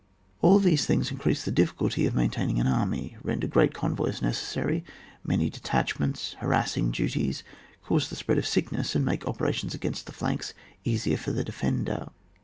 [0.41, 4.83] All these things increase the difficulty of maintaining an army, render great convoys necessary,
[5.23, 7.43] many detachments, harassing duties,
[7.83, 12.07] cause the spread of sickness, and make operations against the flanks easier for the defender.